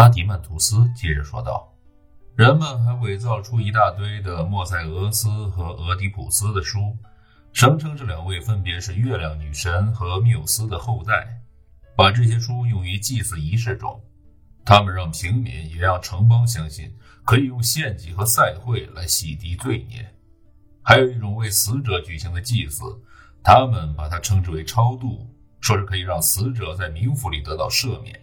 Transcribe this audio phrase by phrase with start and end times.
[0.00, 1.70] 阿迪曼图斯接着说道
[2.34, 6.96] ：“人们还伪造出一大堆的莫塞俄斯和俄狄浦斯的书，
[7.52, 11.28] 声称这两位分别是月亮女神和缪斯的后代，
[11.94, 14.02] 把这些书用于祭祀仪式中。
[14.64, 16.90] 他们让平民也让城邦相信，
[17.22, 20.10] 可以用献祭和赛会来洗涤罪孽。
[20.82, 22.84] 还有一种为死者举行的祭祀，
[23.44, 25.28] 他们把它称之为超度，
[25.60, 28.18] 说是可以让死者在冥府里得到赦免。”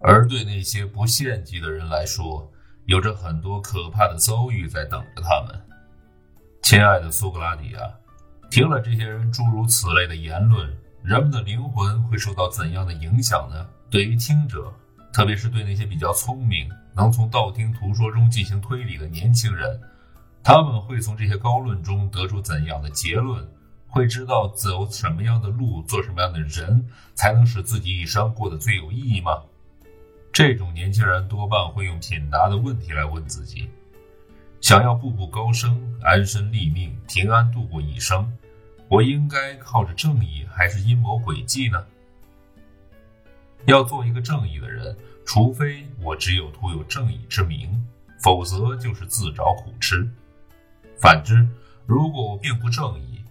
[0.00, 2.50] 而对那些不献祭的人来说，
[2.86, 5.60] 有着很多可怕的遭遇在等着他们。
[6.62, 7.82] 亲爱的苏格拉底啊，
[8.50, 13.66] 听了这些人诸如此类的言论，人们的灵魂会受到怎样的影响呢？
[13.90, 14.72] 对于听者，
[15.12, 19.80] 特别是对那些比较聪明、能从道听途说中进行推理的年轻人，
[20.42, 23.46] 他们会从这些高论中得出怎样的结论？
[23.90, 29.32] 会知道走什么样的路，做什么样的人，才能使自己一生过得最有意义吗？
[30.38, 33.68] 这种年轻人多半会用品达的问题来问自己：
[34.60, 38.32] 想要步步高升、安身立命、平安度过一生，
[38.86, 41.84] 我应该靠着正义还是阴谋诡计呢？
[43.64, 47.84] 要做一个正义的人，除非我只有徒有正义之名，
[48.22, 50.08] 否则就是自找苦吃。
[51.00, 51.44] 反之，
[51.84, 53.24] 如果我并不正义，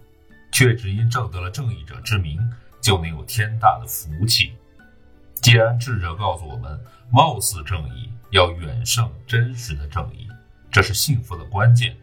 [0.52, 2.38] 却只因正得了正义者之名，
[2.82, 4.52] 就能有天大的福气。
[5.40, 6.78] 既然智者告诉我们，
[7.10, 10.28] 貌似正义要远胜真实的正义，
[10.70, 11.96] 这是幸福的关键，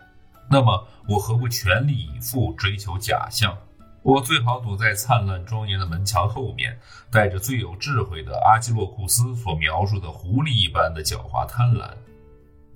[0.50, 3.56] 那么我何不全力以赴追求假象？
[4.02, 6.78] 我最好躲在灿烂庄严的门墙后面，
[7.12, 11.90] 带着最有智慧的阿基洛库斯所描述的狐狸一般的狡猾贪婪。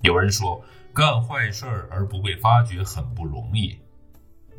[0.02, 3.78] 有人说，干坏事而不被发觉很不容易。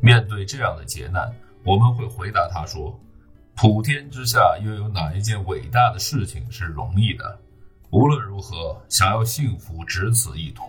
[0.00, 1.30] 面对这样的劫难，
[1.62, 2.98] 我们会回答他说。
[3.54, 7.38] 普天之下，又有哪一件伟大的事情是容易的？
[7.90, 10.64] 无论如何，想要幸福，只此一途。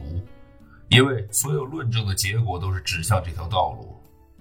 [0.89, 3.99] 因为所有论证的结果都是指向这条道路。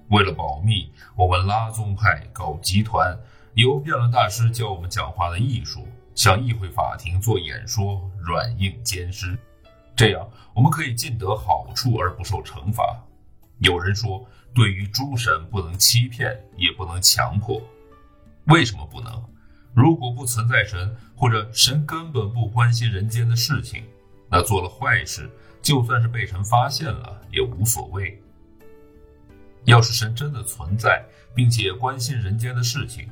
[0.09, 3.17] 为了保密，我们拉宗派搞集团，
[3.55, 9.39] 由辩论大师教我们讲话的艺术，向议会法庭做演说，软硬兼施。
[9.97, 13.03] 这样，我们可以尽得好处而不受惩罚。
[13.61, 17.63] 有人说，对于诸神，不能欺骗，也不能强迫。
[18.47, 19.23] 为什么不能？
[19.75, 23.85] 如果不存在神，或者神根本不关心人间的事情，
[24.29, 25.31] 那做了坏事，
[25.63, 28.21] 就算是被神发现了也无所谓。
[29.65, 31.05] 要是神真的存在，
[31.35, 33.09] 并且关心人间的事情，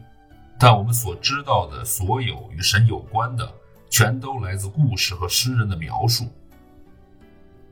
[0.59, 3.51] 但我们所知道的所有与神有关的，
[3.89, 6.27] 全都来自故事和诗人的描述。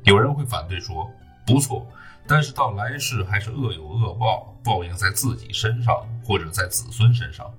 [0.04, 1.10] 有人会反对说
[1.44, 1.86] ：“不错。”
[2.28, 7.50] 但是到来世还是恶有恶报，报应在自己身上或者在子孙身上。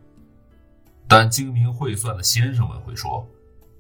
[1.07, 3.28] 但精明会算的先生们会说，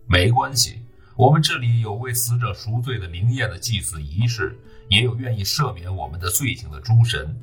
[0.07, 0.81] 没关系，
[1.15, 4.57] 我们这里有为死者赎罪的灵验的祭祀仪式，
[4.87, 7.39] 也有愿意赦免我们的罪行的诸神。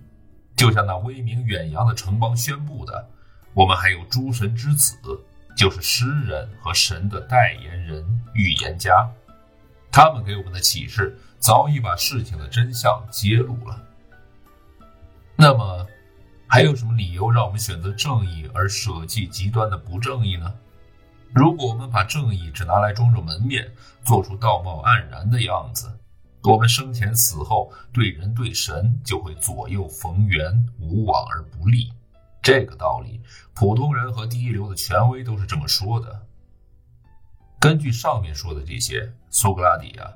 [0.56, 3.08] 就像那威名远扬的城邦宣布的，
[3.54, 4.96] 我们还有诸神之子，
[5.56, 9.08] 就是诗人和神的代言人、预言家，
[9.92, 11.16] 他们给我们的启示。
[11.46, 13.80] 早已把事情的真相揭露了。
[15.36, 15.86] 那么，
[16.48, 20.52] 还有什么理由让我们选择正义而舍弃极端的不正义呢？
[21.32, 23.72] 如果我们把正义只拿来装着门面，
[24.04, 25.88] 做出道貌岸然的样子，
[26.42, 31.92] 我们生前死后对人对神就会左右逢源，无往而不利。
[32.42, 33.20] 这个道理，
[33.54, 36.26] 普通人和第一流的权威都是这么说的。
[37.60, 40.10] 根据上面说的这些，苏格拉底啊。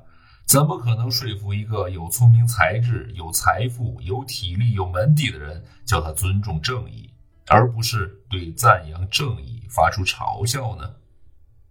[0.50, 7.09] 怎么可能说服一个有聪明才智、有财富、有体力、有门第的人，叫他尊重正义，
[7.47, 10.97] 而不是对赞扬正义发出嘲笑呢？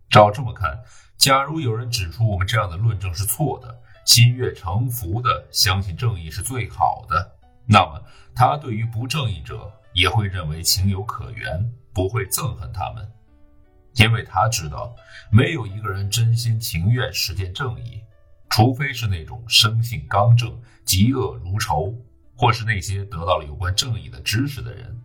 [0.09, 0.79] 照这么看，
[1.17, 7.33] 假如有人指出我们这样的论证是错的，心悦诚服的相信正义是最好的，
[7.65, 8.01] 那么
[8.33, 13.05] 他对于不正义者也会认为情有可原，不会憎恨他们，
[13.95, 14.95] 因为他知道
[15.29, 18.01] 没有一个人真心情愿实践正义。
[18.49, 21.95] 除非是那种生性刚正、嫉恶如仇，
[22.35, 24.99] 或是那些得到了有关正义的知识的人，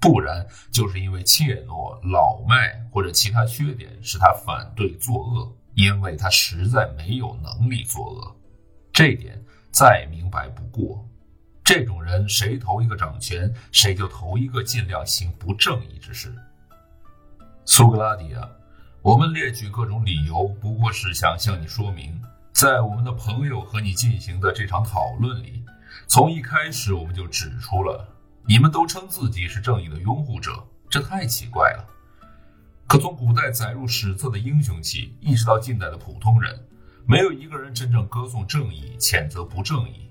[0.00, 8.36] 不然就是因为怯懦、老迈或者其他缺点使他反对作恶，因为他实在没有能力作恶。
[8.92, 11.06] 这点再明白不过。
[11.64, 16.34] 这种人谁头一个掌权，谁就头一个尽量行不正义之事。
[17.64, 18.48] 苏格拉底啊，
[19.00, 22.20] 我们列举各种理由，不过是想向你说明。
[22.52, 25.64] 在我们的朋友和你进行的这场讨论里，
[26.06, 28.06] 从一开始我们就指出了，
[28.46, 31.88] 你们都称自己是正义的拥护者，这太奇怪了。
[32.86, 36.56] 可从古代载入史册的英雄起，一直到近代的普通人，
[37.06, 40.08] 没有一个人真正歌颂正义、谴责不正义。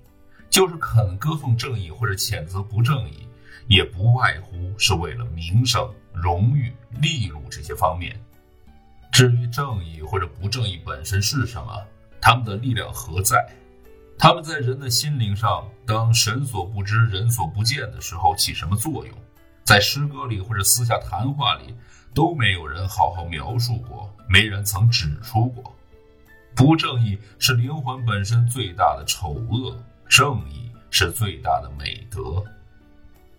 [0.49, 3.25] 就是肯歌颂正义或者谴责不正义，
[3.67, 8.19] 也不外乎是为了名声、荣誉、利禄这些方面。
[9.11, 11.81] 至于正义或者不正义本身是什么，
[12.21, 13.44] 他们的力量何在？
[14.18, 19.18] 他们在人的心灵上，当神所不知、人所不见的时候起什么作用？
[19.63, 21.73] 在诗歌里或者私下谈话里，
[22.13, 25.75] 都没有人好好描述过，没人曾指出过。
[26.53, 29.75] 不正义是灵魂本身最大的丑恶，
[30.07, 32.44] 正义是最大的美德。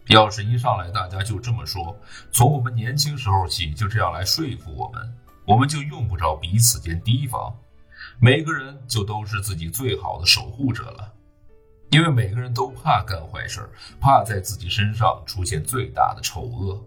[0.09, 1.97] 要是一上来大家就这么说，
[2.33, 5.15] 从我们年轻时候起就这样来说服我们，
[5.45, 7.55] 我们就用不着彼此间提防。
[8.25, 11.13] 每个人就都是自己最好的守护者了，
[11.91, 13.69] 因为每个人都怕干坏事，
[14.01, 16.81] 怕在自己身上出现最大的丑恶。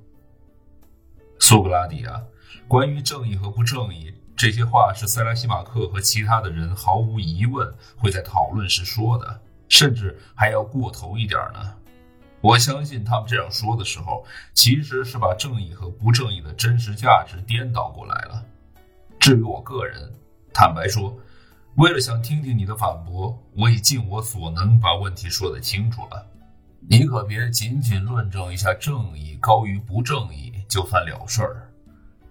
[1.38, 2.24] 苏格拉底啊，
[2.70, 11.76] 关于正义和不正义这些话，是塞拉西马克和其他的人毫无疑问会在讨论时说的，甚至还要过头一点呢。
[12.40, 18.42] 我相信他们这样说的时候，其实是把正义和不正义的真实价值颠倒过来了。
[19.20, 20.14] 至于我个人，
[20.54, 21.14] 坦白说。
[21.76, 26.26] 为了想听听你的反驳，我已尽我所能把问题说得清楚了。
[26.88, 31.70] 你可别仅仅论证一下正义高于不正义就算了事儿，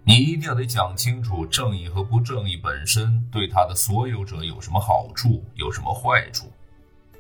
[0.03, 6.51] 你一定得讲清楚正义和不正义本身对他的所有者有什么好处，有什么坏处。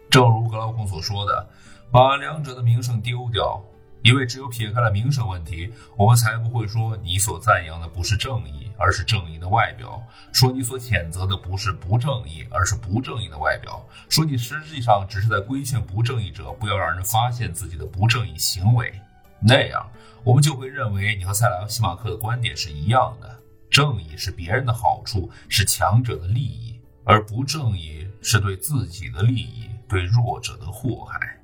[0.08, 1.46] 正如格劳孔所说的，
[1.90, 3.62] 把两者的名声丢掉。
[4.04, 9.98] 因为只有撇开了名声问题，我们才不会说你所赞扬的不是正义，而是正义的外表；
[10.30, 18.92] 说你所谴责的不是不正义，而是不正义的外表；说你实际上只是在规劝不正义者不要让人发现自己的不正义行为。
[19.40, 19.90] 那样，
[20.22, 23.38] 我们就会认为你和塞拉西马克的观点是一样的：
[23.70, 31.40] 正义是别人的好处，是强者的利益；而不正义是对自己的利益，对弱者的祸害。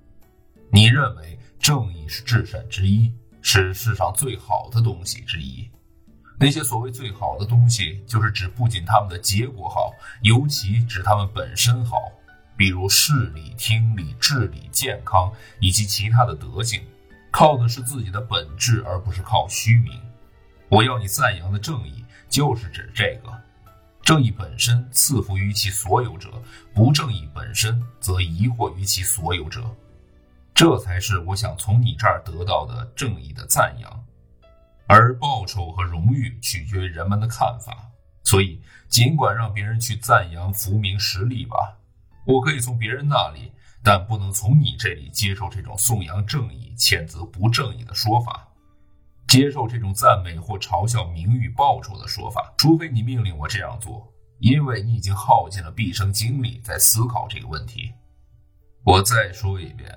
[0.70, 1.38] 你认为？
[1.60, 3.12] 正义是至善之一，
[3.42, 5.70] 是世上最好的东西之一。
[6.38, 9.92] 那些所谓最好的东西，就是指不仅他们的结果好，
[10.22, 11.98] 尤其指他们本身好。
[12.56, 15.30] 比如视力、听力、智力、健康
[15.60, 16.82] 以及其他的德性，
[17.30, 20.00] 靠的是自己的本质，而不是靠虚名。
[20.70, 23.30] 我要你赞扬的正义，就是指这个。
[24.02, 26.30] 正义本身赐福于其所有者，
[26.74, 29.62] 不正义本身则疑惑于其所有者。
[30.60, 34.04] 这才是我想从你这儿得到的正义的赞扬，
[34.86, 37.90] 而报酬和荣誉取决于人们的看法。
[38.24, 41.78] 所以，尽管让别人去赞扬福名实力吧，
[42.26, 43.50] 我可以从别人那里，
[43.82, 48.46] 但不能从你这里接受这种颂扬正义、谴责不正义的说法，
[49.26, 54.06] 接受这种赞美或嘲笑名誉报酬的说法，除非你命令我这样做，
[54.40, 57.94] 因为你已经耗尽了毕生精力在思考这个问题。
[58.84, 59.90] 我再说一遍。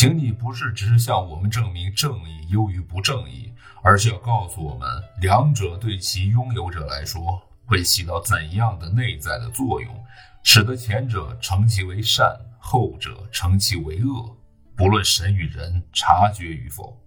[0.00, 3.52] 请你不是只是向我们证明正义优于不正义，
[3.82, 4.88] 而是要告诉我们，
[5.20, 9.94] 两者对其拥有者来说会起到怎样的内在的作用，
[10.42, 14.34] 使得前者成其为善，后者成其为恶，
[14.74, 16.98] 不论神与人察觉与否。